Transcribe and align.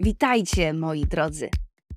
Witajcie, 0.00 0.72
moi 0.72 1.06
drodzy. 1.06 1.48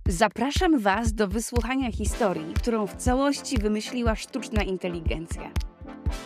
Zapraszam 0.07 0.79
Was 0.79 1.13
do 1.13 1.27
wysłuchania 1.27 1.91
historii, 1.91 2.53
którą 2.53 2.87
w 2.87 2.95
całości 2.95 3.57
wymyśliła 3.57 4.15
sztuczna 4.15 4.63
inteligencja. 4.63 5.51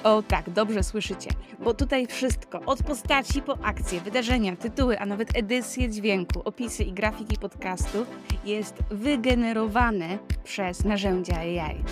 O 0.04 0.22
tak, 0.22 0.50
dobrze 0.50 0.84
słyszycie, 0.84 1.30
bo 1.64 1.74
tutaj 1.74 2.08
wszystko, 2.08 2.60
od 2.66 2.84
postaci 2.84 3.42
po 3.42 3.58
akcje, 3.64 4.02
wydarzenia, 4.02 4.56
tytuły, 4.56 5.00
a 5.00 5.06
nawet 5.06 5.38
edycje 5.38 5.90
dźwięku, 5.90 6.42
opisy 6.46 6.84
i 6.84 6.94
grafiki 6.94 7.38
podcastu 7.38 8.06
jest 8.46 8.76
wygenerowane 8.90 10.20
przez 10.44 10.86
narzędzia 10.86 11.38
AI. 11.38 11.84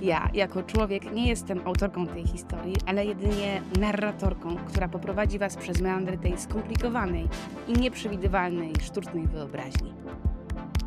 Ja, 0.00 0.30
jako 0.34 0.62
człowiek, 0.62 1.12
nie 1.12 1.28
jestem 1.28 1.60
autorką 1.66 2.06
tej 2.06 2.26
historii, 2.26 2.76
ale 2.86 3.06
jedynie 3.06 3.62
narratorką, 3.80 4.56
która 4.56 4.88
poprowadzi 4.88 5.38
Was 5.38 5.56
przez 5.56 5.80
meandry 5.80 6.18
tej 6.18 6.38
skomplikowanej 6.38 7.28
i 7.68 7.72
nieprzewidywalnej 7.72 8.72
sztucznej 8.80 9.26
wyobraźni. 9.26 9.92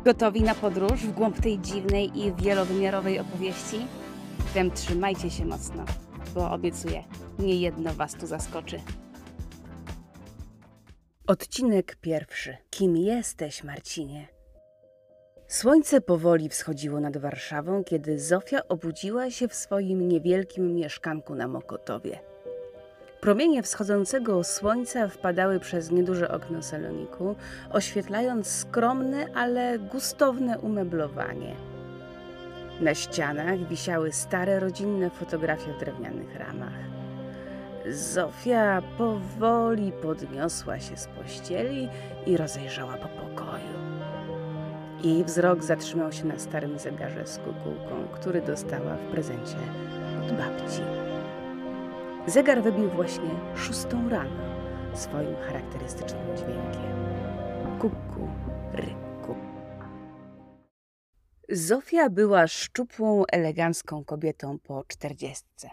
Gotowi 0.04 0.42
na 0.42 0.54
podróż 0.54 1.00
w 1.00 1.12
głąb 1.12 1.40
tej 1.40 1.58
dziwnej 1.58 2.18
i 2.18 2.34
wielowymiarowej 2.34 3.18
opowieści? 3.18 3.86
Wtem 4.38 4.70
trzymajcie 4.70 5.30
się 5.30 5.44
mocno, 5.44 5.84
bo 6.34 6.50
obiecuję, 6.50 7.04
nie 7.38 7.56
jedno 7.56 7.94
Was 7.94 8.14
tu 8.14 8.26
zaskoczy. 8.26 8.80
Odcinek 11.26 11.96
pierwszy. 12.00 12.56
Kim 12.70 12.96
jesteś, 12.96 13.64
Marcinie? 13.64 14.39
Słońce 15.50 16.00
powoli 16.00 16.48
wschodziło 16.48 17.00
nad 17.00 17.16
Warszawą, 17.16 17.84
kiedy 17.84 18.18
Zofia 18.18 18.68
obudziła 18.68 19.30
się 19.30 19.48
w 19.48 19.54
swoim 19.54 20.08
niewielkim 20.08 20.74
mieszkanku 20.74 21.34
na 21.34 21.48
Mokotowie. 21.48 22.18
Promienie 23.20 23.62
wschodzącego 23.62 24.44
słońca 24.44 25.08
wpadały 25.08 25.60
przez 25.60 25.90
nieduże 25.90 26.30
okno 26.30 26.62
saloniku, 26.62 27.36
oświetlając 27.70 28.46
skromne, 28.46 29.26
ale 29.34 29.78
gustowne 29.78 30.58
umeblowanie. 30.58 31.54
Na 32.80 32.94
ścianach 32.94 33.68
wisiały 33.68 34.12
stare 34.12 34.60
rodzinne 34.60 35.10
fotografie 35.10 35.72
w 35.72 35.80
drewnianych 35.80 36.36
ramach. 36.36 36.78
Zofia 37.88 38.82
powoli 38.98 39.92
podniosła 39.92 40.80
się 40.80 40.96
z 40.96 41.06
pościeli 41.06 41.88
i 42.26 42.36
rozejrzała 42.36 42.96
po 42.96 43.08
pokoju. 43.08 43.79
Jej 45.04 45.24
wzrok 45.24 45.64
zatrzymał 45.64 46.12
się 46.12 46.24
na 46.24 46.38
starym 46.38 46.78
zegarze 46.78 47.26
z 47.26 47.38
kukułką, 47.38 48.08
który 48.12 48.42
dostała 48.42 48.96
w 48.96 49.10
prezencie 49.10 49.56
od 50.22 50.32
babci. 50.32 50.80
Zegar 52.26 52.62
wybił 52.62 52.90
właśnie 52.90 53.30
szóstą 53.56 54.08
rano 54.08 54.42
swoim 54.94 55.36
charakterystycznym 55.36 56.36
dźwiękiem. 56.36 56.90
Kuku, 57.80 58.28
ryku. 58.72 59.34
Zofia 61.48 62.10
była 62.10 62.46
szczupłą, 62.46 63.24
elegancką 63.32 64.04
kobietą 64.04 64.58
po 64.58 64.84
czterdziestce. 64.84 65.70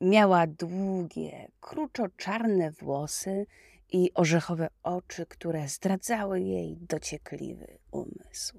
Miała 0.00 0.46
długie, 0.46 1.48
kruczo-czarne 1.60 2.70
włosy 2.70 3.46
i 3.92 4.14
orzechowe 4.14 4.68
oczy, 4.82 5.26
które 5.26 5.68
zdradzały 5.68 6.40
jej 6.40 6.76
dociekliwy 6.76 7.78
umysł. 7.90 8.58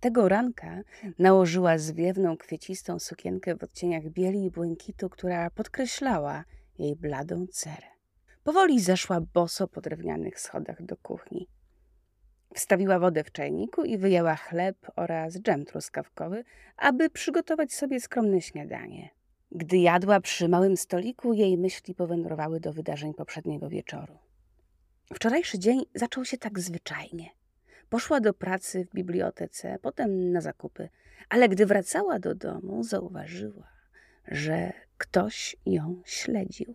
Tego 0.00 0.28
ranka 0.28 0.82
nałożyła 1.18 1.78
zwiewną, 1.78 2.36
kwiecistą 2.36 2.98
sukienkę 2.98 3.56
w 3.56 3.62
odcieniach 3.62 4.08
bieli 4.10 4.44
i 4.44 4.50
błękitu, 4.50 5.08
która 5.08 5.50
podkreślała 5.50 6.44
jej 6.78 6.96
bladą 6.96 7.46
cerę. 7.46 7.86
Powoli 8.44 8.80
zeszła 8.80 9.20
boso 9.20 9.68
po 9.68 9.80
drewnianych 9.80 10.40
schodach 10.40 10.82
do 10.82 10.96
kuchni. 10.96 11.48
Wstawiła 12.54 12.98
wodę 12.98 13.24
w 13.24 13.32
czajniku 13.32 13.84
i 13.84 13.98
wyjęła 13.98 14.36
chleb 14.36 14.76
oraz 14.96 15.38
dżem 15.40 15.64
truskawkowy, 15.64 16.44
aby 16.76 17.10
przygotować 17.10 17.74
sobie 17.74 18.00
skromne 18.00 18.40
śniadanie. 18.40 19.10
Gdy 19.54 19.76
jadła 19.76 20.20
przy 20.20 20.48
małym 20.48 20.76
stoliku, 20.76 21.32
jej 21.32 21.58
myśli 21.58 21.94
powędrowały 21.94 22.60
do 22.60 22.72
wydarzeń 22.72 23.14
poprzedniego 23.14 23.68
wieczoru. 23.68 24.18
Wczorajszy 25.14 25.58
dzień 25.58 25.82
zaczął 25.94 26.24
się 26.24 26.38
tak 26.38 26.60
zwyczajnie. 26.60 27.30
Poszła 27.88 28.20
do 28.20 28.34
pracy 28.34 28.84
w 28.84 28.94
bibliotece, 28.94 29.78
potem 29.82 30.32
na 30.32 30.40
zakupy, 30.40 30.88
ale 31.28 31.48
gdy 31.48 31.66
wracała 31.66 32.18
do 32.18 32.34
domu, 32.34 32.84
zauważyła, 32.84 33.68
że 34.28 34.72
ktoś 34.98 35.56
ją 35.66 36.02
śledził. 36.04 36.74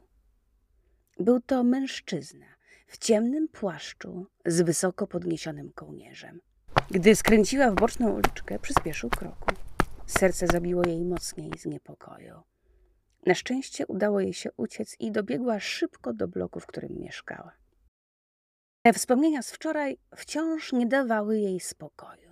Był 1.19 1.41
to 1.41 1.63
mężczyzna 1.63 2.45
w 2.88 2.97
ciemnym 2.97 3.47
płaszczu 3.47 4.25
z 4.45 4.62
wysoko 4.62 5.07
podniesionym 5.07 5.72
kołnierzem. 5.72 6.39
Gdy 6.91 7.16
skręciła 7.16 7.72
w 7.72 7.75
boczną 7.75 8.12
uliczkę, 8.12 8.59
przyspieszył 8.59 9.09
kroku. 9.09 9.56
Serce 10.06 10.47
zabiło 10.47 10.88
jej 10.88 11.06
mocniej 11.06 11.51
z 11.57 11.66
niepokoju. 11.66 12.49
Na 13.25 13.35
szczęście 13.35 13.88
udało 13.88 14.19
jej 14.19 14.34
się 14.34 14.50
uciec 14.57 14.96
i 15.00 15.12
dobiegła 15.12 15.59
szybko 15.59 16.13
do 16.13 16.28
bloku, 16.28 16.59
w 16.59 16.66
którym 16.66 17.00
mieszkała. 17.00 17.52
Te 18.81 18.94
wspomnienia 18.94 19.41
z 19.41 19.52
wczoraj 19.52 19.97
wciąż 20.16 20.74
nie 20.74 20.88
dawały 20.88 21.40
jej 21.40 21.59
spokoju. 21.59 22.30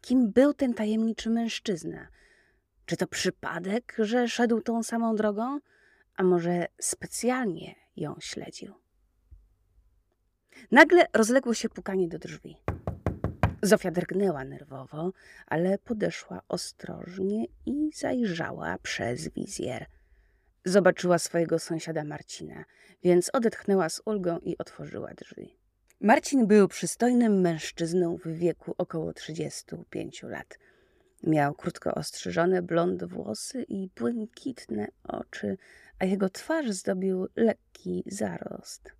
Kim 0.00 0.32
był 0.32 0.54
ten 0.54 0.74
tajemniczy 0.74 1.30
mężczyzna? 1.30 2.08
Czy 2.86 2.96
to 2.96 3.06
przypadek, 3.06 3.96
że 3.98 4.28
szedł 4.28 4.60
tą 4.60 4.82
samą 4.82 5.16
drogą, 5.16 5.58
a 6.16 6.22
może 6.22 6.66
specjalnie 6.80 7.74
ją 7.96 8.14
śledził? 8.20 8.74
Nagle 10.70 11.06
rozległo 11.12 11.54
się 11.54 11.68
pukanie 11.68 12.08
do 12.08 12.18
drzwi. 12.18 12.56
Zofia 13.62 13.90
drgnęła 13.90 14.44
nerwowo, 14.44 15.12
ale 15.46 15.78
podeszła 15.78 16.42
ostrożnie 16.48 17.44
i 17.66 17.90
zajrzała 17.94 18.78
przez 18.78 19.28
wizjer. 19.28 19.86
Zobaczyła 20.68 21.18
swojego 21.18 21.58
sąsiada 21.58 22.04
Marcina, 22.04 22.64
więc 23.04 23.30
odetchnęła 23.32 23.88
z 23.88 24.02
ulgą 24.04 24.38
i 24.38 24.58
otworzyła 24.58 25.14
drzwi. 25.14 25.58
Marcin 26.00 26.46
był 26.46 26.68
przystojnym 26.68 27.40
mężczyzną 27.40 28.16
w 28.16 28.28
wieku 28.28 28.74
około 28.78 29.12
35 29.12 30.22
lat. 30.22 30.58
Miał 31.22 31.54
krótko 31.54 31.94
ostrzyżone 31.94 32.62
blond 32.62 33.04
włosy 33.04 33.62
i 33.62 33.90
błękitne 33.96 34.88
oczy, 35.04 35.56
a 35.98 36.04
jego 36.04 36.28
twarz 36.28 36.70
zdobił 36.70 37.26
lekki 37.36 38.04
zarost. 38.06 38.92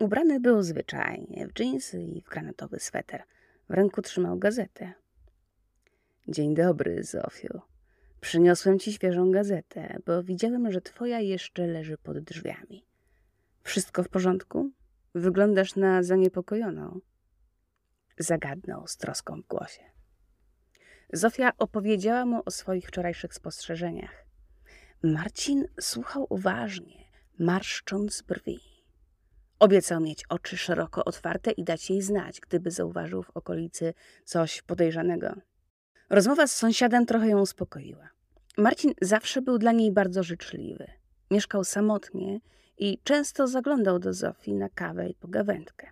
Ubrany 0.00 0.40
był 0.40 0.62
zwyczajnie, 0.62 1.46
w 1.46 1.52
dżinsy 1.52 2.02
i 2.02 2.22
w 2.22 2.28
granatowy 2.28 2.80
sweter. 2.80 3.22
W 3.68 3.72
ręku 3.72 4.02
trzymał 4.02 4.38
gazetę. 4.38 4.92
Dzień 6.28 6.54
dobry, 6.54 7.04
Zofiu. 7.04 7.75
Przyniosłem 8.26 8.78
ci 8.78 8.92
świeżą 8.92 9.30
gazetę, 9.30 9.98
bo 10.06 10.22
widziałem, 10.22 10.72
że 10.72 10.80
twoja 10.80 11.20
jeszcze 11.20 11.66
leży 11.66 11.98
pod 11.98 12.18
drzwiami. 12.18 12.86
Wszystko 13.62 14.02
w 14.02 14.08
porządku? 14.08 14.70
Wyglądasz 15.14 15.76
na 15.76 16.02
zaniepokojoną. 16.02 17.00
Zagadnął 18.18 18.86
z 18.86 18.96
troską 18.96 19.42
w 19.42 19.46
głosie. 19.46 19.82
Zofia 21.12 21.52
opowiedziała 21.58 22.26
mu 22.26 22.42
o 22.44 22.50
swoich 22.50 22.88
wczorajszych 22.88 23.34
spostrzeżeniach. 23.34 24.26
Marcin 25.02 25.64
słuchał 25.80 26.26
uważnie, 26.30 27.04
marszcząc 27.38 28.22
brwi. 28.22 28.60
Obiecał 29.58 30.00
mieć 30.00 30.24
oczy 30.28 30.56
szeroko 30.56 31.04
otwarte 31.04 31.50
i 31.50 31.64
dać 31.64 31.90
jej 31.90 32.02
znać, 32.02 32.40
gdyby 32.40 32.70
zauważył 32.70 33.22
w 33.22 33.30
okolicy 33.30 33.94
coś 34.24 34.62
podejrzanego. 34.62 35.34
Rozmowa 36.10 36.46
z 36.46 36.54
sąsiadem 36.54 37.06
trochę 37.06 37.28
ją 37.28 37.40
uspokoiła. 37.40 38.15
Marcin 38.58 38.92
zawsze 39.02 39.42
był 39.42 39.58
dla 39.58 39.72
niej 39.72 39.92
bardzo 39.92 40.22
życzliwy. 40.22 40.86
Mieszkał 41.30 41.64
samotnie 41.64 42.40
i 42.78 42.98
często 43.04 43.48
zaglądał 43.48 43.98
do 43.98 44.12
Zofii 44.12 44.54
na 44.54 44.68
kawę 44.68 45.08
i 45.08 45.14
pogawędkę. 45.14 45.86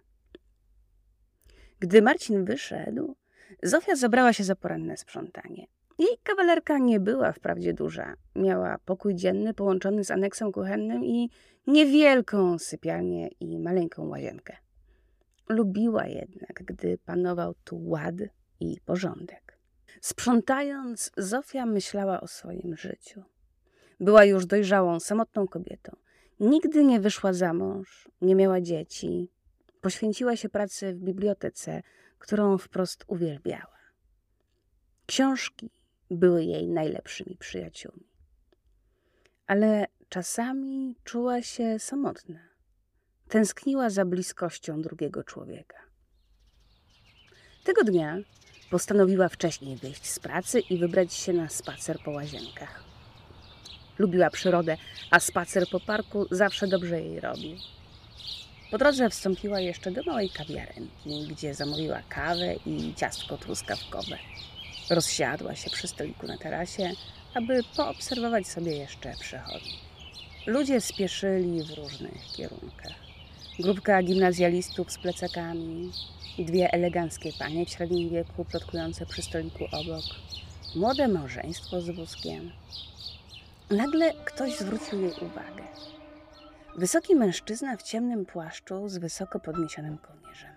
Gdy 1.81 2.03
Marcin 2.03 2.45
wyszedł, 2.45 3.17
Zofia 3.63 3.97
zabrała 3.97 4.33
się 4.33 4.45
za 4.45 4.57
poranne 4.57 4.97
sprzątanie. 4.97 5.67
Jej 5.99 6.19
kawalerka 6.23 6.79
nie 6.79 7.01
była 7.01 7.33
wprawdzie 7.33 7.75
duża. 7.75 8.15
Miała 8.37 8.79
pokój 8.85 9.15
dzienny 9.15 9.55
połączony 9.55 10.05
z 10.05 10.11
aneksem 10.11 10.53
kuchennym 10.53 11.05
i 11.05 11.31
niewielką 11.67 12.59
sypialnię 12.59 13.29
i 13.41 13.59
maleńką 13.59 14.09
łazienkę. 14.09 14.57
Lubiła 15.49 16.07
jednak, 16.07 16.63
gdy 16.65 16.99
panował 16.99 17.55
tu 17.65 17.89
ład 17.89 18.15
i 18.61 18.81
porządek. 18.85 19.44
Sprzątając, 20.01 21.11
Zofia 21.17 21.67
myślała 21.67 22.21
o 22.21 22.27
swoim 22.27 22.77
życiu. 22.77 23.23
Była 24.01 24.25
już 24.25 24.47
dojrzałą, 24.47 25.01
samotną 25.01 25.49
kobietą. 25.49 25.97
Nigdy 26.41 26.85
nie 26.85 27.01
wyszła 27.01 27.33
za 27.33 27.53
mąż, 27.53 28.09
nie 28.21 28.35
miała 28.35 28.61
dzieci. 28.61 29.31
Poświęciła 29.81 30.37
się 30.37 30.49
pracy 30.49 30.95
w 30.95 30.99
bibliotece, 30.99 31.83
którą 32.19 32.59
wprost 32.59 33.05
uwielbiała. 33.07 33.79
Książki 35.07 35.71
były 36.11 36.45
jej 36.45 36.69
najlepszymi 36.69 37.37
przyjaciółmi. 37.37 38.09
Ale 39.47 39.87
czasami 40.09 40.97
czuła 41.05 41.43
się 41.43 41.79
samotna. 41.79 42.41
Tęskniła 43.29 43.91
za 43.91 44.05
bliskością 44.05 44.83
drugiego 44.83 45.25
człowieka. 45.25 45.77
Tego 47.65 47.85
dnia 47.85 48.19
postanowiła 48.75 49.29
wcześniej 49.29 49.77
wyjść 49.77 50.07
z 50.07 50.19
pracy 50.19 50.61
i 50.61 50.79
wybrać 50.79 51.15
się 51.15 51.33
na 51.33 51.49
spacer 51.49 51.99
po 52.05 52.11
łazienkach. 52.11 52.85
Lubiła 53.99 54.31
przyrodę, 54.31 54.77
a 55.11 55.21
spacer 55.21 55.69
po 55.71 55.81
parku 55.81 56.27
zawsze 56.31 56.67
dobrze 56.67 57.01
jej 57.01 57.21
robił. 57.21 57.57
Po 58.71 58.79
drodze 58.79 59.11
wstąpiła 59.11 59.61
jeszcze 59.61 59.91
do 59.91 60.03
małej 60.03 60.31
kawiarenki, 60.31 61.27
gdzie 61.31 61.55
zamówiła 61.55 62.03
kawę 62.09 62.55
i 62.67 62.95
ciastko 62.95 63.39
truskawkowe. 63.39 64.19
Rozsiadła 64.91 65.55
się 65.55 65.71
przy 65.71 65.89
stoliku 65.89 66.27
na 66.27 66.39
tarasie, 66.39 66.91
aby 67.35 67.61
poobserwować 67.77 68.47
sobie 68.47 68.77
jeszcze 68.77 69.13
przechodni. 69.21 69.79
Ludzie 70.47 70.81
spieszyli 70.81 71.63
w 71.63 71.71
różnych 71.71 72.33
kierunkach. 72.37 73.04
Grupka 73.59 74.03
gimnazjalistów 74.03 74.93
z 74.93 74.99
plecakami, 74.99 75.93
dwie 76.39 76.73
eleganckie 76.73 77.31
panie 77.39 77.67
w 77.67 77.69
średnim 77.69 78.11
wieku 78.11 78.45
plotkujące 78.45 79.07
przy 79.07 79.23
stoliku 79.23 79.65
obok, 79.65 80.05
młode 80.77 81.09
małżeństwo 81.09 81.81
z 81.81 81.91
wózkiem. 81.91 82.51
Nagle 83.71 84.15
ktoś 84.25 84.59
zwrócił 84.59 85.01
jej 85.01 85.13
uwagę. 85.13 85.65
Wysoki 86.77 87.17
mężczyzna 87.17 87.77
w 87.77 87.83
ciemnym 87.83 88.27
płaszczu 88.27 88.89
z 88.89 88.99
wysoko 88.99 89.41
podniesionym 89.41 89.99
kołnierzem. 89.99 90.55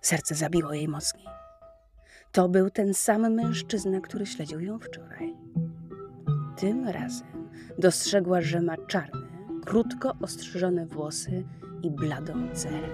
Serce 0.00 0.34
zabiło 0.34 0.72
jej 0.72 0.88
mocniej. 0.88 1.26
To 2.32 2.48
był 2.48 2.70
ten 2.70 2.94
sam 2.94 3.34
mężczyzna, 3.34 4.00
który 4.00 4.26
śledził 4.26 4.60
ją 4.60 4.78
wczoraj. 4.78 5.34
Tym 6.56 6.88
razem 6.88 7.50
dostrzegła, 7.78 8.40
że 8.40 8.60
ma 8.60 8.76
czarne, 8.76 9.28
krótko 9.64 10.14
ostrzyżone 10.22 10.86
włosy 10.86 11.44
i 11.82 11.90
bladą 11.90 12.32
cerę. 12.54 12.88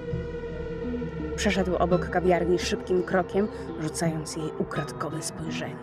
Przeszedł 1.37 1.77
obok 1.77 2.11
kawiarni 2.11 2.59
szybkim 2.59 3.03
krokiem, 3.03 3.49
rzucając 3.81 4.37
jej 4.37 4.51
ukradkowe 4.59 5.23
spojrzenie. 5.23 5.77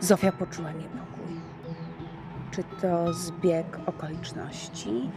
Zofia 0.00 0.32
poczuła 0.32 0.72
niepokój. 0.72 1.40
Czy 2.50 2.62
to 2.80 3.12
zbieg 3.12 3.78
okoliczności? 3.86 5.10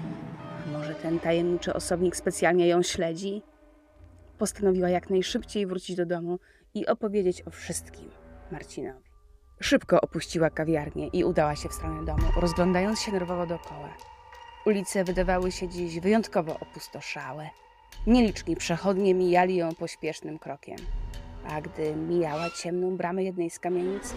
Może 0.72 0.96
ten 0.96 1.20
tajemniczy 1.20 1.74
osobnik 1.74 2.16
specjalnie 2.16 2.68
ją 2.68 2.82
śledzi? 2.82 3.44
Postanowiła 4.38 4.90
jak 4.90 5.10
najszybciej 5.10 5.68
wrócić 5.68 5.96
do 5.96 6.06
domu 6.06 6.40
i 6.74 6.88
opowiedzieć 6.88 7.48
o 7.48 7.50
wszystkim 7.50 8.10
Marcinowi. 8.52 9.10
Szybko 9.60 10.02
opuściła 10.02 10.50
kawiarnię 10.50 11.08
i 11.08 11.24
udała 11.24 11.56
się 11.56 11.70
w 11.70 11.74
stronę 11.74 12.06
domu, 12.06 12.24
rozglądając 12.42 13.00
się 13.00 13.12
nerwowo 13.12 13.46
dookoła. 13.46 13.90
Ulice 14.66 15.04
wydawały 15.04 15.52
się 15.52 15.68
dziś 15.68 16.00
wyjątkowo 16.00 16.60
opustoszałe. 16.60 17.50
Nieliczni 18.08 18.56
przechodnie 18.56 19.14
mijali 19.14 19.56
ją 19.56 19.76
pośpiesznym 19.76 20.40
krokiem. 20.40 20.78
A 21.48 21.62
gdy 21.62 21.96
mijała 21.96 22.50
ciemną 22.50 22.98
bramę 22.98 23.24
jednej 23.24 23.50
z 23.50 23.60
kamienic, 23.60 24.14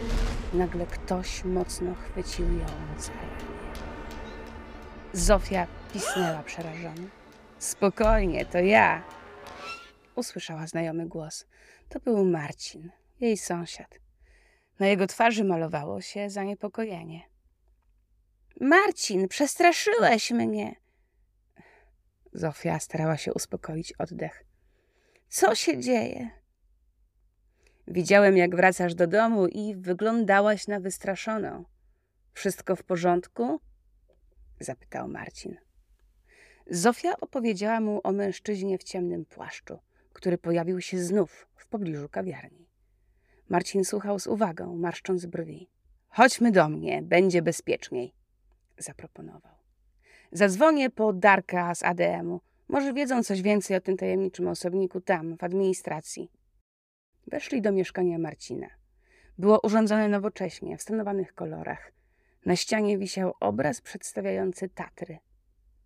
nagle 0.54 0.86
ktoś 0.86 1.44
mocno 1.44 1.94
chwycił 1.94 2.58
ją 2.58 2.66
za 2.98 3.12
ramię. 3.12 3.52
Zofia 5.12 5.66
pisnęła 5.92 6.42
przerażona. 6.42 7.08
Spokojnie, 7.58 8.46
to 8.46 8.58
ja. 8.58 9.02
Usłyszała 10.14 10.66
znajomy 10.66 11.06
głos. 11.06 11.46
To 11.88 12.00
był 12.00 12.24
Marcin, 12.24 12.90
jej 13.20 13.36
sąsiad. 13.36 13.98
Na 14.78 14.86
jego 14.86 15.06
twarzy 15.06 15.44
malowało 15.44 16.00
się 16.00 16.30
zaniepokojenie. 16.30 17.31
Marcin, 18.60 19.28
przestraszyłeś 19.28 20.30
mnie. 20.30 20.76
Zofia 22.32 22.78
starała 22.78 23.16
się 23.16 23.34
uspokoić 23.34 23.92
oddech. 23.92 24.44
Co 25.28 25.54
się 25.54 25.78
dzieje? 25.78 26.30
Widziałem, 27.88 28.36
jak 28.36 28.56
wracasz 28.56 28.94
do 28.94 29.06
domu 29.06 29.46
i 29.46 29.76
wyglądałaś 29.76 30.66
na 30.68 30.80
wystraszoną. 30.80 31.64
Wszystko 32.32 32.76
w 32.76 32.82
porządku? 32.82 33.60
zapytał 34.60 35.08
Marcin. 35.08 35.56
Zofia 36.66 37.20
opowiedziała 37.20 37.80
mu 37.80 38.00
o 38.04 38.12
mężczyźnie 38.12 38.78
w 38.78 38.82
ciemnym 38.82 39.24
płaszczu, 39.24 39.78
który 40.12 40.38
pojawił 40.38 40.80
się 40.80 40.98
znów 40.98 41.46
w 41.56 41.66
pobliżu 41.66 42.08
kawiarni. 42.08 42.68
Marcin 43.48 43.84
słuchał 43.84 44.18
z 44.18 44.26
uwagą, 44.26 44.76
marszcząc 44.76 45.26
brwi. 45.26 45.70
Chodźmy 46.08 46.52
do 46.52 46.68
mnie, 46.68 47.02
będzie 47.02 47.42
bezpieczniej, 47.42 48.14
zaproponował. 48.82 49.52
Zadzwonię 50.32 50.90
po 50.90 51.12
Darka 51.12 51.74
z 51.74 51.82
ADM-u. 51.82 52.40
Może 52.68 52.92
wiedzą 52.92 53.22
coś 53.22 53.42
więcej 53.42 53.76
o 53.76 53.80
tym 53.80 53.96
tajemniczym 53.96 54.48
osobniku 54.48 55.00
tam, 55.00 55.36
w 55.36 55.44
administracji. 55.44 56.30
Weszli 57.26 57.62
do 57.62 57.72
mieszkania 57.72 58.18
Marcina. 58.18 58.66
Było 59.38 59.60
urządzone 59.60 60.08
nowocześnie, 60.08 60.78
w 60.78 60.82
stonowanych 60.82 61.34
kolorach. 61.34 61.92
Na 62.46 62.56
ścianie 62.56 62.98
wisiał 62.98 63.34
obraz 63.40 63.80
przedstawiający 63.80 64.68
Tatry. 64.68 65.18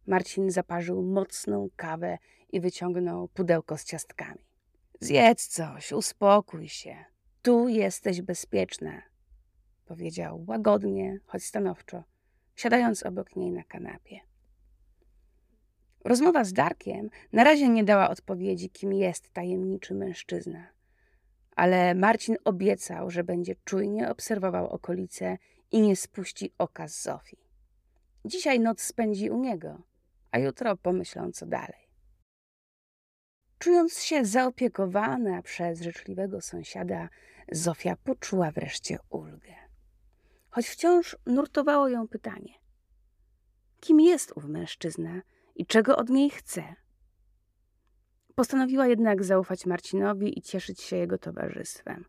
Marcin 0.06 0.50
zaparzył 0.50 1.02
mocną 1.02 1.68
kawę 1.76 2.18
i 2.52 2.60
wyciągnął 2.60 3.28
pudełko 3.28 3.78
z 3.78 3.84
ciastkami. 3.84 4.46
Zjedz 5.00 5.48
coś, 5.48 5.92
uspokój 5.92 6.68
się. 6.68 7.04
Tu 7.42 7.68
jesteś 7.68 8.22
bezpieczna, 8.22 9.02
powiedział 9.84 10.44
łagodnie, 10.48 11.18
choć 11.26 11.44
stanowczo, 11.44 12.04
siadając 12.56 13.02
obok 13.02 13.36
niej 13.36 13.50
na 13.50 13.64
kanapie. 13.64 14.20
Rozmowa 16.04 16.44
z 16.44 16.52
Darkiem 16.52 17.10
na 17.32 17.44
razie 17.44 17.68
nie 17.68 17.84
dała 17.84 18.10
odpowiedzi, 18.10 18.70
kim 18.70 18.92
jest 18.92 19.32
tajemniczy 19.32 19.94
mężczyzna 19.94 20.76
ale 21.56 21.94
Marcin 21.94 22.36
obiecał, 22.44 23.10
że 23.10 23.24
będzie 23.24 23.54
czujnie 23.64 24.10
obserwował 24.10 24.68
okolice 24.68 25.38
i 25.72 25.80
nie 25.80 25.96
spuści 25.96 26.52
oka 26.58 26.88
z 26.88 27.02
Zofii. 27.02 27.38
Dzisiaj 28.24 28.60
noc 28.60 28.82
spędzi 28.82 29.30
u 29.30 29.38
niego, 29.38 29.82
a 30.30 30.38
jutro 30.38 30.76
pomyślą, 30.76 31.32
co 31.32 31.46
dalej. 31.46 31.86
Czując 33.58 34.00
się 34.02 34.24
zaopiekowana 34.24 35.42
przez 35.42 35.80
życzliwego 35.80 36.40
sąsiada, 36.40 37.08
Zofia 37.52 37.96
poczuła 38.04 38.50
wreszcie 38.50 38.98
ulgę. 39.10 39.54
Choć 40.56 40.68
wciąż 40.68 41.16
nurtowało 41.26 41.88
ją 41.88 42.08
pytanie: 42.08 42.54
kim 43.80 44.00
jest 44.00 44.32
ów 44.36 44.44
mężczyzna 44.44 45.22
i 45.54 45.66
czego 45.66 45.96
od 45.96 46.08
niej 46.08 46.30
chce? 46.30 46.62
Postanowiła 48.34 48.86
jednak 48.86 49.24
zaufać 49.24 49.66
Marcinowi 49.66 50.38
i 50.38 50.42
cieszyć 50.42 50.80
się 50.80 50.96
jego 50.96 51.18
towarzystwem. 51.18 52.04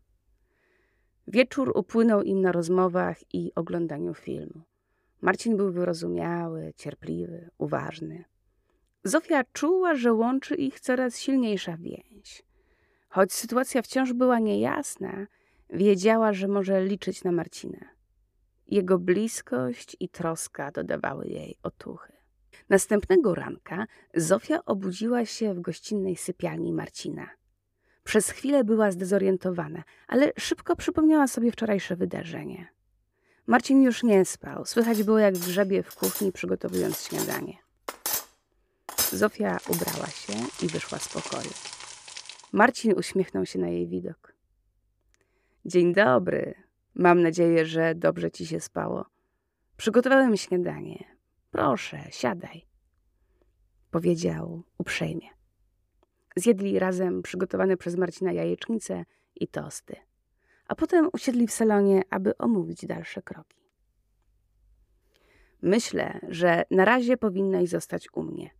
Wieczór 1.26 1.72
upłynął 1.74 2.22
im 2.22 2.40
na 2.40 2.52
rozmowach 2.52 3.34
i 3.34 3.52
oglądaniu 3.54 4.14
filmu. 4.14 4.62
Marcin 5.20 5.56
był 5.56 5.72
wyrozumiały, 5.72 6.72
cierpliwy, 6.76 7.50
uważny. 7.58 8.24
Zofia 9.04 9.44
czuła, 9.52 9.94
że 9.94 10.12
łączy 10.12 10.54
ich 10.54 10.80
coraz 10.80 11.18
silniejsza 11.18 11.76
więź. 11.76 12.42
Choć 13.08 13.32
sytuacja 13.32 13.82
wciąż 13.82 14.12
była 14.12 14.38
niejasna, 14.38 15.26
wiedziała, 15.70 16.32
że 16.32 16.48
może 16.48 16.84
liczyć 16.84 17.24
na 17.24 17.32
Marcina. 17.32 17.97
Jego 18.68 18.98
bliskość 18.98 19.96
i 20.00 20.08
troska 20.08 20.70
dodawały 20.70 21.26
jej 21.26 21.56
otuchy. 21.62 22.12
Następnego 22.68 23.34
ranka 23.34 23.86
Zofia 24.14 24.64
obudziła 24.64 25.24
się 25.24 25.54
w 25.54 25.60
gościnnej 25.60 26.16
sypialni 26.16 26.72
Marcina. 26.72 27.30
Przez 28.04 28.30
chwilę 28.30 28.64
była 28.64 28.90
zdezorientowana, 28.90 29.82
ale 30.06 30.32
szybko 30.38 30.76
przypomniała 30.76 31.26
sobie 31.26 31.52
wczorajsze 31.52 31.96
wydarzenie. 31.96 32.68
Marcin 33.46 33.82
już 33.82 34.02
nie 34.02 34.24
spał. 34.24 34.66
Słychać 34.66 35.02
było, 35.02 35.18
jak 35.18 35.38
grzebie 35.38 35.82
w 35.82 35.94
kuchni, 35.94 36.32
przygotowując 36.32 37.02
śniadanie. 37.02 37.58
Zofia 39.12 39.58
ubrała 39.68 40.06
się 40.06 40.32
i 40.62 40.68
wyszła 40.68 40.98
z 40.98 41.08
pokoju. 41.08 41.50
Marcin 42.52 42.92
uśmiechnął 42.98 43.46
się 43.46 43.58
na 43.58 43.68
jej 43.68 43.88
widok. 43.88 44.34
Dzień 45.64 45.94
dobry. 45.94 46.67
Mam 46.94 47.22
nadzieję, 47.22 47.66
że 47.66 47.94
dobrze 47.94 48.30
ci 48.30 48.46
się 48.46 48.60
spało. 48.60 49.04
Przygotowałem 49.76 50.36
śniadanie. 50.36 51.04
Proszę, 51.50 51.98
siadaj, 52.10 52.66
powiedział 53.90 54.62
uprzejmie. 54.78 55.28
Zjedli 56.36 56.78
razem 56.78 57.22
przygotowane 57.22 57.76
przez 57.76 57.96
Marcina 57.96 58.32
jajecznice 58.32 59.04
i 59.36 59.48
tosty, 59.48 59.96
a 60.68 60.74
potem 60.74 61.08
usiedli 61.12 61.46
w 61.46 61.52
salonie, 61.52 62.02
aby 62.10 62.36
omówić 62.36 62.86
dalsze 62.86 63.22
kroki. 63.22 63.58
Myślę, 65.62 66.20
że 66.28 66.62
na 66.70 66.84
razie 66.84 67.16
powinnaś 67.16 67.68
zostać 67.68 68.08
u 68.12 68.22
mnie. 68.22 68.50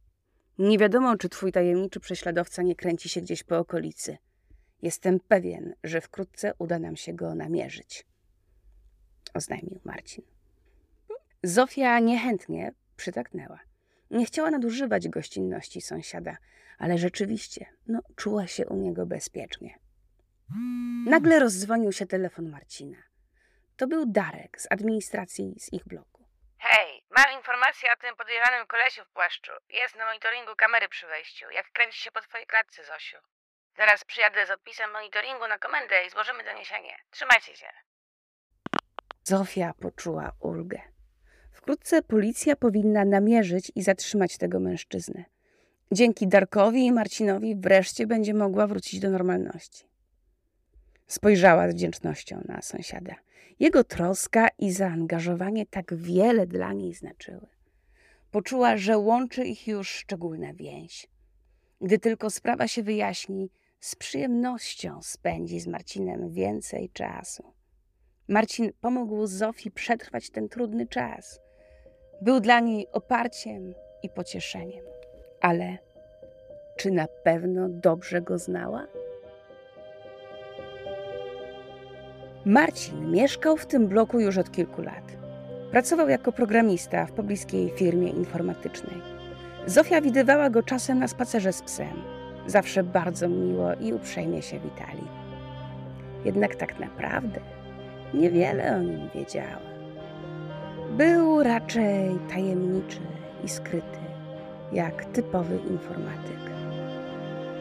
Nie 0.58 0.78
wiadomo, 0.78 1.16
czy 1.16 1.28
twój 1.28 1.52
tajemniczy 1.52 2.00
prześladowca 2.00 2.62
nie 2.62 2.76
kręci 2.76 3.08
się 3.08 3.20
gdzieś 3.20 3.44
po 3.44 3.58
okolicy. 3.58 4.16
Jestem 4.82 5.20
pewien, 5.20 5.74
że 5.84 6.00
wkrótce 6.00 6.52
uda 6.58 6.78
nam 6.78 6.96
się 6.96 7.14
go 7.14 7.34
namierzyć, 7.34 8.06
oznajmił 9.34 9.80
Marcin. 9.84 10.24
Zofia 11.42 11.98
niechętnie 11.98 12.72
przytaknęła. 12.96 13.58
Nie 14.10 14.26
chciała 14.26 14.50
nadużywać 14.50 15.08
gościnności 15.08 15.80
sąsiada, 15.80 16.36
ale 16.78 16.98
rzeczywiście, 16.98 17.66
no, 17.86 18.00
czuła 18.16 18.46
się 18.46 18.66
u 18.66 18.76
niego 18.76 19.06
bezpiecznie. 19.06 19.78
Nagle 21.06 21.38
rozdzwonił 21.38 21.92
się 21.92 22.06
telefon 22.06 22.50
Marcina. 22.50 22.96
To 23.76 23.86
był 23.86 24.06
Darek 24.06 24.60
z 24.60 24.66
administracji 24.70 25.54
z 25.60 25.72
ich 25.72 25.84
bloku. 25.84 26.24
Hej, 26.58 27.02
mam 27.16 27.38
informację 27.38 27.88
o 27.92 27.96
tym 27.96 28.16
podejrzanym 28.16 28.66
kolesiu 28.66 29.04
w 29.04 29.08
płaszczu. 29.08 29.52
Jest 29.68 29.96
na 29.96 30.06
monitoringu 30.06 30.56
kamery 30.56 30.88
przy 30.88 31.06
wejściu. 31.06 31.50
Jak 31.50 31.72
kręci 31.72 31.98
się 31.98 32.10
po 32.10 32.20
twojej 32.20 32.46
klatce, 32.46 32.84
Zosiu. 32.84 33.16
Zaraz 33.76 34.04
przyjadę 34.04 34.46
z 34.46 34.50
opisem 34.50 34.90
monitoringu 34.90 35.46
na 35.48 35.58
komendę 35.58 36.06
i 36.06 36.10
złożymy 36.10 36.44
doniesienie. 36.44 36.98
Trzymajcie 37.10 37.56
się. 37.56 37.70
Zofia 39.28 39.74
poczuła 39.80 40.32
ulgę. 40.40 40.78
Wkrótce 41.52 42.02
policja 42.02 42.56
powinna 42.56 43.04
namierzyć 43.04 43.72
i 43.74 43.82
zatrzymać 43.82 44.38
tego 44.38 44.60
mężczyznę. 44.60 45.24
Dzięki 45.92 46.28
Darkowi 46.28 46.86
i 46.86 46.92
Marcinowi 46.92 47.56
wreszcie 47.56 48.06
będzie 48.06 48.34
mogła 48.34 48.66
wrócić 48.66 49.00
do 49.00 49.10
normalności. 49.10 49.84
Spojrzała 51.06 51.70
z 51.70 51.74
wdzięcznością 51.74 52.42
na 52.44 52.62
sąsiada. 52.62 53.14
Jego 53.60 53.84
troska 53.84 54.48
i 54.58 54.72
zaangażowanie 54.72 55.66
tak 55.66 55.94
wiele 55.94 56.46
dla 56.46 56.72
niej 56.72 56.94
znaczyły. 56.94 57.46
Poczuła, 58.30 58.76
że 58.76 58.98
łączy 58.98 59.44
ich 59.44 59.68
już 59.68 59.88
szczególna 59.90 60.54
więź. 60.54 61.08
Gdy 61.80 61.98
tylko 61.98 62.30
sprawa 62.30 62.68
się 62.68 62.82
wyjaśni, 62.82 63.50
z 63.80 63.94
przyjemnością 63.94 65.02
spędzi 65.02 65.60
z 65.60 65.66
Marcinem 65.66 66.30
więcej 66.30 66.90
czasu. 66.90 67.57
Marcin 68.28 68.72
pomógł 68.80 69.26
Zofii 69.26 69.70
przetrwać 69.70 70.30
ten 70.30 70.48
trudny 70.48 70.86
czas. 70.86 71.40
Był 72.22 72.40
dla 72.40 72.60
niej 72.60 72.86
oparciem 72.92 73.74
i 74.02 74.08
pocieszeniem. 74.08 74.84
Ale 75.40 75.78
czy 76.76 76.90
na 76.90 77.06
pewno 77.24 77.68
dobrze 77.68 78.22
go 78.22 78.38
znała? 78.38 78.86
Marcin 82.44 83.10
mieszkał 83.10 83.56
w 83.56 83.66
tym 83.66 83.88
bloku 83.88 84.20
już 84.20 84.38
od 84.38 84.50
kilku 84.50 84.82
lat. 84.82 85.04
Pracował 85.70 86.08
jako 86.08 86.32
programista 86.32 87.06
w 87.06 87.12
pobliskiej 87.12 87.70
firmie 87.70 88.10
informatycznej. 88.10 89.02
Zofia 89.66 90.00
widywała 90.00 90.50
go 90.50 90.62
czasem 90.62 90.98
na 90.98 91.08
spacerze 91.08 91.52
z 91.52 91.62
psem. 91.62 92.02
Zawsze 92.46 92.84
bardzo 92.84 93.28
miło 93.28 93.74
i 93.74 93.92
uprzejmie 93.92 94.42
się 94.42 94.60
witali. 94.60 95.04
Jednak 96.24 96.54
tak 96.54 96.80
naprawdę 96.80 97.40
niewiele 98.14 98.76
o 98.76 98.82
nim 98.82 99.08
wiedziała. 99.14 99.68
Był 100.90 101.42
raczej 101.42 102.18
tajemniczy 102.30 103.00
i 103.44 103.48
skryty, 103.48 103.98
jak 104.72 105.04
typowy 105.04 105.58
informatyk. 105.70 106.50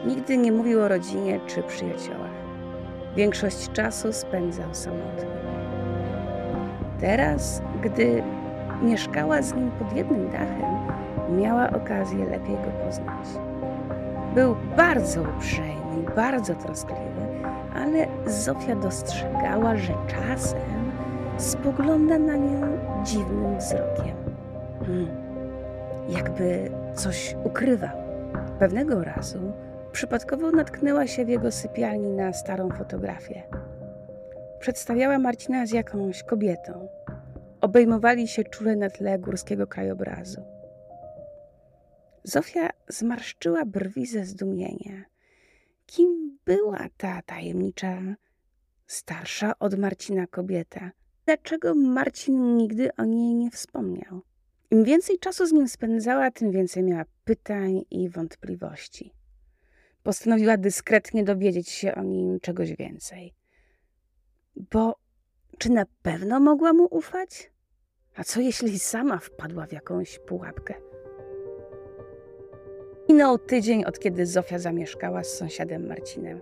Nigdy 0.06 0.36
nie 0.36 0.52
mówił 0.52 0.80
o 0.82 0.88
rodzinie 0.88 1.40
czy 1.46 1.62
przyjaciołach. 1.62 2.38
Większość 3.16 3.72
czasu 3.72 4.12
spędzał 4.12 4.74
samotnie. 4.74 5.38
Teraz, 7.00 7.62
gdy 7.82 8.22
mieszkała 8.82 9.42
z 9.42 9.54
nim 9.54 9.70
pod 9.70 9.96
jednym 9.96 10.30
dachem, 10.30 10.78
miała 11.38 11.70
okazję 11.70 12.24
lepiej 12.24 12.56
go 12.56 12.86
poznać. 12.86 13.28
Był 14.34 14.56
bardzo 14.76 15.22
uprzejmy 15.22 16.02
i 16.02 16.14
bardzo 16.16 16.54
troskliwy, 16.54 17.27
ale 17.78 18.06
Zofia 18.26 18.76
dostrzegała, 18.76 19.76
że 19.76 19.94
czasem 20.06 20.92
spogląda 21.38 22.18
na 22.18 22.36
nią 22.36 22.78
dziwnym 23.04 23.58
wzrokiem. 23.58 24.16
Hmm, 24.86 25.08
jakby 26.08 26.70
coś 26.94 27.36
ukrywał. 27.44 27.98
Pewnego 28.58 29.04
razu 29.04 29.52
przypadkowo 29.92 30.50
natknęła 30.50 31.06
się 31.06 31.24
w 31.24 31.28
jego 31.28 31.52
sypialni 31.52 32.10
na 32.10 32.32
starą 32.32 32.70
fotografię. 32.70 33.42
Przedstawiała 34.60 35.18
Marcina 35.18 35.66
z 35.66 35.70
jakąś 35.70 36.22
kobietą. 36.22 36.88
Obejmowali 37.60 38.28
się 38.28 38.44
czule 38.44 38.76
na 38.76 38.90
tle 38.90 39.18
górskiego 39.18 39.66
krajobrazu. 39.66 40.42
Zofia 42.24 42.70
zmarszczyła 42.88 43.64
brwi 43.64 44.06
ze 44.06 44.24
zdumienia. 44.24 45.04
Kim 45.88 46.38
była 46.44 46.86
ta 46.96 47.22
tajemnicza, 47.22 48.02
starsza 48.86 49.58
od 49.58 49.78
Marcina 49.78 50.26
kobieta? 50.26 50.90
Dlaczego 51.24 51.74
Marcin 51.74 52.56
nigdy 52.56 52.94
o 52.96 53.04
niej 53.04 53.34
nie 53.34 53.50
wspomniał? 53.50 54.22
Im 54.70 54.84
więcej 54.84 55.18
czasu 55.18 55.46
z 55.46 55.52
nim 55.52 55.68
spędzała, 55.68 56.30
tym 56.30 56.50
więcej 56.50 56.82
miała 56.82 57.04
pytań 57.24 57.82
i 57.90 58.08
wątpliwości. 58.08 59.12
Postanowiła 60.02 60.56
dyskretnie 60.56 61.24
dowiedzieć 61.24 61.68
się 61.68 61.94
o 61.94 62.02
nim 62.02 62.40
czegoś 62.40 62.76
więcej. 62.76 63.34
Bo 64.56 64.98
czy 65.58 65.70
na 65.70 65.84
pewno 66.02 66.40
mogła 66.40 66.72
mu 66.72 66.84
ufać? 66.90 67.50
A 68.16 68.24
co 68.24 68.40
jeśli 68.40 68.78
sama 68.78 69.18
wpadła 69.18 69.66
w 69.66 69.72
jakąś 69.72 70.18
pułapkę? 70.18 70.87
Minął 73.08 73.38
tydzień, 73.38 73.84
od 73.84 73.98
kiedy 73.98 74.26
Zofia 74.26 74.58
zamieszkała 74.58 75.24
z 75.24 75.34
sąsiadem 75.34 75.86
Marcinem. 75.86 76.40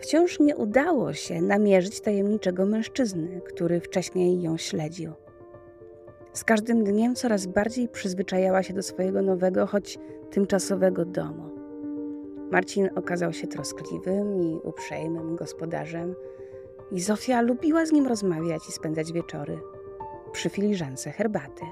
Wciąż 0.00 0.40
nie 0.40 0.56
udało 0.56 1.12
się 1.12 1.42
namierzyć 1.42 2.00
tajemniczego 2.00 2.66
mężczyzny, 2.66 3.40
który 3.44 3.80
wcześniej 3.80 4.42
ją 4.42 4.56
śledził. 4.56 5.12
Z 6.32 6.44
każdym 6.44 6.84
dniem 6.84 7.14
coraz 7.14 7.46
bardziej 7.46 7.88
przyzwyczajała 7.88 8.62
się 8.62 8.74
do 8.74 8.82
swojego 8.82 9.22
nowego, 9.22 9.66
choć 9.66 9.98
tymczasowego 10.30 11.04
domu. 11.04 11.50
Marcin 12.50 12.90
okazał 12.96 13.32
się 13.32 13.46
troskliwym 13.46 14.42
i 14.42 14.60
uprzejmym 14.64 15.36
gospodarzem, 15.36 16.14
i 16.92 17.00
Zofia 17.00 17.40
lubiła 17.40 17.86
z 17.86 17.92
nim 17.92 18.06
rozmawiać 18.06 18.68
i 18.68 18.72
spędzać 18.72 19.12
wieczory 19.12 19.58
przy 20.32 20.50
filiżance 20.50 21.10
herbaty. 21.10 21.64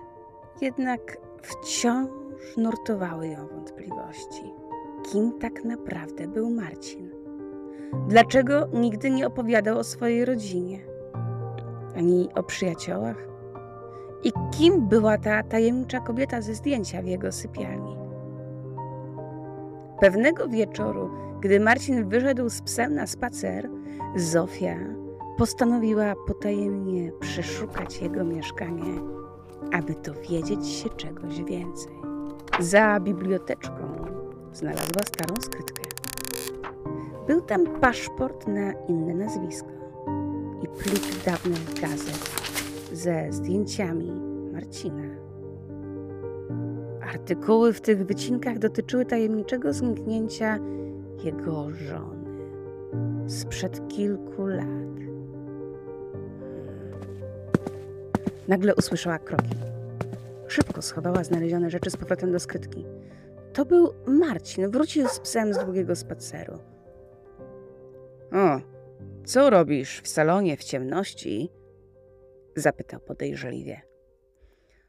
Jednak 0.61 1.17
wciąż 1.43 2.26
nurtowały 2.57 3.29
ją 3.29 3.47
wątpliwości. 3.47 4.53
Kim 5.13 5.39
tak 5.39 5.65
naprawdę 5.65 6.29
był 6.29 6.51
Marcin? 6.51 7.11
Dlaczego 8.09 8.69
nigdy 8.73 9.11
nie 9.11 9.27
opowiadał 9.27 9.79
o 9.79 9.85
swojej 9.85 10.25
rodzinie, 10.25 10.79
ani 11.97 12.29
o 12.35 12.43
przyjaciołach? 12.43 13.29
I 14.25 14.33
kim 14.59 14.89
była 14.89 15.19
ta 15.19 15.43
tajemnicza 15.43 16.01
kobieta 16.01 16.43
ze 16.43 16.55
zdjęcia 16.55 17.03
w 17.03 17.07
jego 17.07 17.33
sypialni? 17.33 17.97
Pewnego 20.01 20.49
wieczoru, 20.49 21.11
gdy 21.41 21.61
Marcin 21.61 22.09
wyszedł 22.09 22.49
z 22.49 22.63
psem 22.63 22.95
na 22.95 23.07
spacer, 23.07 23.69
Zofia 24.17 24.77
postanowiła 25.39 26.15
potajemnie 26.27 27.13
przeszukać 27.21 28.03
jego 28.03 28.25
mieszkanie, 28.25 29.01
aby 29.73 29.95
dowiedzieć 29.95 30.67
się 30.67 30.89
czegoś 30.91 31.43
więcej. 31.43 31.96
Za 32.61 33.01
biblioteczką 33.01 34.07
znalazła 34.53 35.03
starą 35.03 35.35
skrytkę. 35.41 35.83
Był 37.27 37.41
tam 37.41 37.67
paszport 37.81 38.47
na 38.47 38.73
inne 38.89 39.15
nazwisko 39.15 39.69
i 40.63 40.69
plik 40.69 41.25
dawnych 41.25 41.81
gazet 41.81 42.31
ze 42.93 43.33
zdjęciami 43.33 44.21
Marcina. 44.53 45.03
Artykuły 47.03 47.73
w 47.73 47.81
tych 47.81 48.07
wycinkach 48.07 48.59
dotyczyły 48.59 49.05
tajemniczego 49.07 49.73
zniknięcia 49.73 50.59
jego 51.25 51.71
żony 51.71 52.27
sprzed 53.27 53.89
kilku 53.89 54.47
lat. 54.47 54.67
Nagle 58.49 58.75
usłyszała 58.75 59.19
kroki. 59.19 59.76
Szybko 60.49 60.83
schowała 60.83 61.25
znalezione 61.25 61.71
rzeczy 61.71 61.91
z 61.91 61.97
powrotem 61.97 62.33
do 62.33 62.41
skrytki. 62.41 62.87
To 63.53 63.65
był 63.65 63.95
Marcin. 64.07 64.71
Wrócił 64.71 65.09
z 65.09 65.21
psem 65.21 65.55
z 65.55 65.59
długiego 65.59 65.97
spaceru. 65.97 66.59
O, 68.33 68.61
co 69.25 69.51
robisz 69.51 70.01
w 70.01 70.09
salonie 70.09 70.57
w 70.57 70.65
ciemności? 70.65 71.51
Zapytał 72.57 73.01
podejrzliwie. 73.01 73.83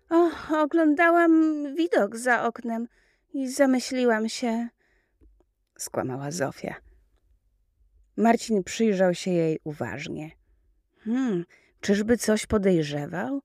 O, 0.10 0.30
oglądałam 0.64 1.64
widok 1.76 2.16
za 2.16 2.48
oknem 2.48 2.88
i 3.34 3.50
zamyśliłam 3.52 4.30
się, 4.30 4.68
skłamała 5.78 6.32
Zofia. 6.32 6.76
Marcin 8.18 8.64
przyjrzał 8.64 9.14
się 9.14 9.32
jej 9.32 9.60
uważnie. 9.64 10.32
Hmm, 11.00 11.46
czyżby 11.82 12.18
coś 12.18 12.46
podejrzewał? 12.46 13.42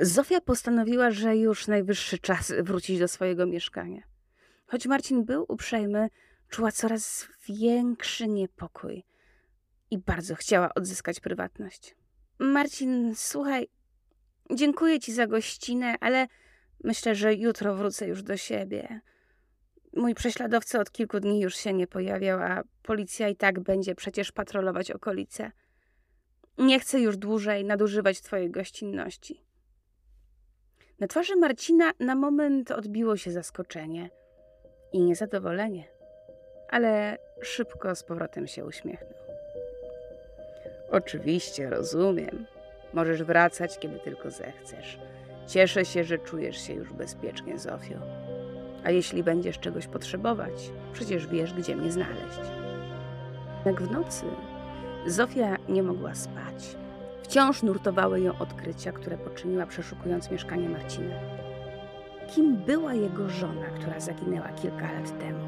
Zofia 0.00 0.40
postanowiła, 0.40 1.10
że 1.10 1.36
już 1.36 1.66
najwyższy 1.66 2.18
czas 2.18 2.52
wrócić 2.66 2.98
do 2.98 3.08
swojego 3.08 3.46
mieszkania. 3.46 4.02
Choć 4.66 4.86
Marcin 4.86 5.24
był 5.24 5.44
uprzejmy, 5.48 6.08
czuła 6.48 6.72
coraz 6.72 7.28
większy 7.48 8.28
niepokój 8.28 9.04
i 9.90 9.98
bardzo 9.98 10.34
chciała 10.34 10.74
odzyskać 10.74 11.20
prywatność. 11.20 11.96
Marcin, 12.38 13.12
słuchaj, 13.16 13.68
Dziękuję 14.50 15.00
ci 15.00 15.12
za 15.12 15.26
gościnę, 15.26 15.94
ale 16.00 16.26
Myślę, 16.84 17.14
że 17.14 17.34
jutro 17.34 17.74
wrócę 17.74 18.06
już 18.06 18.22
do 18.22 18.36
siebie. 18.36 19.00
Mój 19.96 20.14
prześladowca 20.14 20.80
od 20.80 20.90
kilku 20.90 21.20
dni 21.20 21.40
już 21.40 21.56
się 21.56 21.72
nie 21.72 21.86
pojawiał, 21.86 22.40
a 22.42 22.62
policja 22.82 23.28
i 23.28 23.36
tak 23.36 23.60
będzie 23.60 23.94
przecież 23.94 24.32
patrolować 24.32 24.90
okolice. 24.90 25.52
Nie 26.58 26.80
chcę 26.80 27.00
już 27.00 27.16
dłużej 27.16 27.64
nadużywać 27.64 28.20
twojej 28.20 28.50
gościnności. 28.50 29.43
Na 31.00 31.06
twarzy 31.06 31.36
Marcina 31.36 31.92
na 32.00 32.14
moment 32.14 32.70
odbiło 32.70 33.16
się 33.16 33.30
zaskoczenie 33.30 34.10
i 34.92 35.00
niezadowolenie, 35.00 35.84
ale 36.70 37.18
szybko 37.42 37.94
z 37.94 38.02
powrotem 38.02 38.46
się 38.46 38.64
uśmiechnął. 38.64 39.14
Oczywiście, 40.90 41.70
rozumiem. 41.70 42.46
Możesz 42.92 43.22
wracać, 43.22 43.78
kiedy 43.78 43.98
tylko 43.98 44.30
zechcesz. 44.30 44.98
Cieszę 45.46 45.84
się, 45.84 46.04
że 46.04 46.18
czujesz 46.18 46.56
się 46.66 46.72
już 46.74 46.92
bezpiecznie, 46.92 47.58
Zofio. 47.58 47.98
A 48.84 48.90
jeśli 48.90 49.22
będziesz 49.22 49.58
czegoś 49.58 49.86
potrzebować, 49.86 50.70
przecież 50.92 51.26
wiesz, 51.26 51.54
gdzie 51.54 51.76
mnie 51.76 51.92
znaleźć. 51.92 52.40
Jak 53.66 53.82
w 53.82 53.90
nocy 53.90 54.24
Zofia 55.06 55.56
nie 55.68 55.82
mogła 55.82 56.14
spać. 56.14 56.76
Wciąż 57.24 57.62
nurtowały 57.62 58.20
ją 58.20 58.38
odkrycia, 58.38 58.92
które 58.92 59.18
poczyniła 59.18 59.66
przeszukując 59.66 60.30
mieszkanie 60.30 60.68
Marcina. 60.68 61.14
Kim 62.34 62.56
była 62.56 62.94
jego 62.94 63.28
żona, 63.28 63.66
która 63.66 64.00
zaginęła 64.00 64.48
kilka 64.48 64.92
lat 64.92 65.18
temu? 65.18 65.44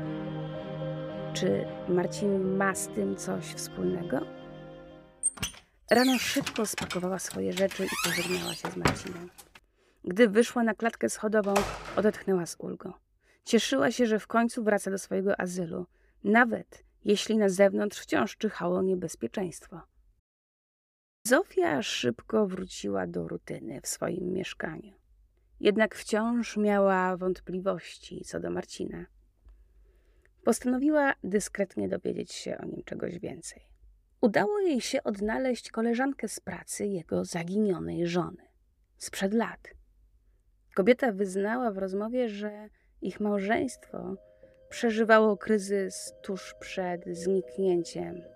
Czy 1.32 1.64
Marcin 1.88 2.56
ma 2.56 2.74
z 2.74 2.88
tym 2.88 3.16
coś 3.16 3.44
wspólnego? 3.44 4.20
Rano 5.90 6.18
szybko 6.18 6.66
spakowała 6.66 7.18
swoje 7.18 7.52
rzeczy 7.52 7.84
i 7.84 7.88
pożegnała 8.04 8.54
się 8.54 8.70
z 8.70 8.76
Marcinem. 8.76 9.30
Gdy 10.04 10.28
wyszła 10.28 10.62
na 10.62 10.74
klatkę 10.74 11.08
schodową, 11.08 11.54
odetchnęła 11.96 12.46
z 12.46 12.56
ulgą. 12.58 12.92
Cieszyła 13.44 13.90
się, 13.90 14.06
że 14.06 14.18
w 14.18 14.26
końcu 14.26 14.64
wraca 14.64 14.90
do 14.90 14.98
swojego 14.98 15.40
azylu, 15.40 15.86
nawet 16.24 16.84
jeśli 17.04 17.36
na 17.36 17.48
zewnątrz 17.48 17.98
wciąż 17.98 18.36
czyhało 18.36 18.82
niebezpieczeństwo. 18.82 19.80
Zofia 21.26 21.82
szybko 21.82 22.46
wróciła 22.46 23.06
do 23.06 23.28
rutyny 23.28 23.80
w 23.80 23.86
swoim 23.86 24.32
mieszkaniu. 24.32 24.92
Jednak 25.60 25.94
wciąż 25.94 26.56
miała 26.56 27.16
wątpliwości 27.16 28.24
co 28.24 28.40
do 28.40 28.50
Marcina. 28.50 29.06
Postanowiła 30.44 31.14
dyskretnie 31.24 31.88
dowiedzieć 31.88 32.32
się 32.32 32.58
o 32.58 32.64
nim 32.64 32.82
czegoś 32.84 33.18
więcej. 33.18 33.62
Udało 34.20 34.58
jej 34.58 34.80
się 34.80 35.02
odnaleźć 35.02 35.70
koleżankę 35.70 36.28
z 36.28 36.40
pracy 36.40 36.86
jego 36.86 37.24
zaginionej 37.24 38.06
żony 38.06 38.42
sprzed 38.96 39.34
lat. 39.34 39.70
Kobieta 40.74 41.12
wyznała 41.12 41.70
w 41.70 41.78
rozmowie, 41.78 42.28
że 42.28 42.68
ich 43.02 43.20
małżeństwo 43.20 44.16
przeżywało 44.68 45.36
kryzys 45.36 46.12
tuż 46.22 46.54
przed 46.60 47.04
zniknięciem. 47.06 48.35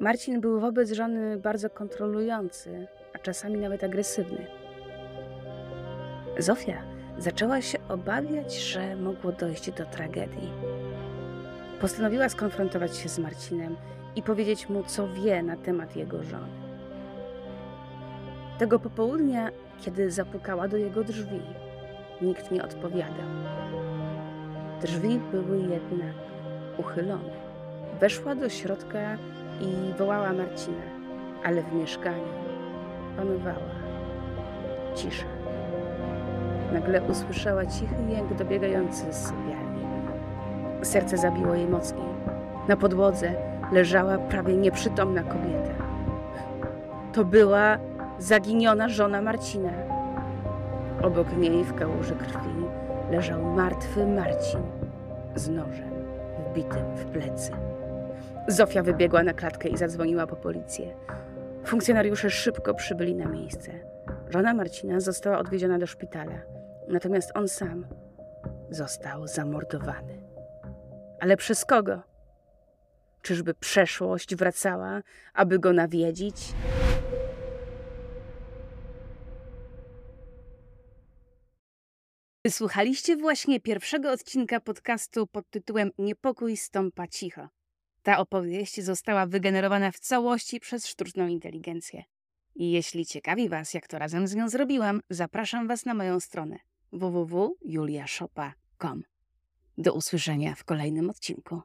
Marcin 0.00 0.40
był 0.40 0.60
wobec 0.60 0.92
żony 0.92 1.36
bardzo 1.36 1.70
kontrolujący, 1.70 2.86
a 3.14 3.18
czasami 3.18 3.56
nawet 3.58 3.84
agresywny. 3.84 4.46
Zofia 6.38 6.82
zaczęła 7.18 7.60
się 7.60 7.78
obawiać, 7.88 8.54
że 8.54 8.96
mogło 8.96 9.32
dojść 9.32 9.70
do 9.70 9.84
tragedii. 9.86 10.52
Postanowiła 11.80 12.28
skonfrontować 12.28 12.96
się 12.96 13.08
z 13.08 13.18
Marcinem 13.18 13.76
i 14.16 14.22
powiedzieć 14.22 14.68
mu, 14.68 14.82
co 14.82 15.08
wie 15.08 15.42
na 15.42 15.56
temat 15.56 15.96
jego 15.96 16.22
żony. 16.22 16.64
Tego 18.58 18.78
popołudnia, 18.78 19.50
kiedy 19.80 20.10
zapukała 20.10 20.68
do 20.68 20.76
jego 20.76 21.04
drzwi, 21.04 21.42
nikt 22.22 22.50
nie 22.50 22.64
odpowiadał. 22.64 23.26
Drzwi 24.82 25.20
były 25.32 25.58
jednak 25.58 26.14
uchylone. 26.78 27.44
Weszła 28.00 28.34
do 28.34 28.48
środka 28.48 29.18
i 29.60 29.98
wołała 29.98 30.32
Marcina, 30.32 30.82
ale 31.44 31.62
w 31.62 31.72
mieszkaniu 31.72 32.24
panowała 33.16 33.74
cisza. 34.94 35.26
Nagle 36.72 37.02
usłyszała 37.02 37.66
cichy 37.66 37.94
jęk 38.08 38.34
dobiegający 38.34 39.12
z 39.12 39.16
sypialni. 39.16 39.84
Serce 40.82 41.16
zabiło 41.16 41.54
jej 41.54 41.66
mocniej. 41.66 42.14
Na 42.68 42.76
podłodze 42.76 43.32
leżała 43.72 44.18
prawie 44.18 44.56
nieprzytomna 44.56 45.22
kobieta. 45.22 45.74
To 47.12 47.24
była 47.24 47.78
zaginiona 48.18 48.88
żona 48.88 49.22
Marcina. 49.22 49.70
Obok 51.02 51.36
niej 51.36 51.64
w 51.64 51.74
kałuży 51.74 52.14
krwi 52.14 52.64
leżał 53.10 53.42
martwy 53.42 54.06
Marcin 54.06 54.60
z 55.34 55.48
nożem 55.48 55.94
wbitym 56.50 56.96
w 56.96 57.04
plecy. 57.04 57.63
Zofia 58.48 58.82
wybiegła 58.82 59.22
na 59.22 59.32
klatkę 59.32 59.68
i 59.68 59.76
zadzwoniła 59.76 60.26
po 60.26 60.36
policję. 60.36 60.96
Funkcjonariusze 61.66 62.30
szybko 62.30 62.74
przybyli 62.74 63.14
na 63.14 63.28
miejsce. 63.28 63.72
Żona 64.30 64.54
Marcina 64.54 65.00
została 65.00 65.38
odwieziona 65.38 65.78
do 65.78 65.86
szpitala, 65.86 66.42
natomiast 66.88 67.30
on 67.34 67.48
sam 67.48 67.86
został 68.70 69.26
zamordowany. 69.26 70.24
Ale 71.20 71.36
przez 71.36 71.64
kogo? 71.64 72.02
Czyżby 73.22 73.54
przeszłość 73.54 74.36
wracała, 74.36 75.02
aby 75.34 75.58
go 75.58 75.72
nawiedzić? 75.72 76.52
Wysłuchaliście 82.44 83.16
właśnie 83.16 83.60
pierwszego 83.60 84.12
odcinka 84.12 84.60
podcastu 84.60 85.26
pod 85.26 85.50
tytułem 85.50 85.90
Niepokój 85.98 86.56
stąpa 86.56 87.06
cicho. 87.06 87.48
Ta 88.04 88.18
opowieść 88.18 88.82
została 88.82 89.26
wygenerowana 89.26 89.90
w 89.90 89.98
całości 89.98 90.60
przez 90.60 90.86
sztuczną 90.86 91.26
inteligencję. 91.26 92.04
I 92.54 92.70
jeśli 92.70 93.06
ciekawi 93.06 93.48
Was, 93.48 93.74
jak 93.74 93.88
to 93.88 93.98
razem 93.98 94.26
z 94.26 94.34
nią 94.34 94.48
zrobiłam, 94.48 95.00
zapraszam 95.10 95.68
Was 95.68 95.84
na 95.84 95.94
moją 95.94 96.20
stronę 96.20 96.58
www.juliaszopa.com. 96.92 99.02
Do 99.78 99.94
usłyszenia 99.94 100.54
w 100.54 100.64
kolejnym 100.64 101.10
odcinku. 101.10 101.62